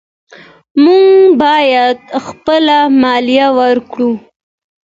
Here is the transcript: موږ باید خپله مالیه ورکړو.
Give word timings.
موږ 0.83 1.17
باید 1.43 1.97
خپله 2.25 2.77
مالیه 3.01 3.47
ورکړو. 3.59 4.11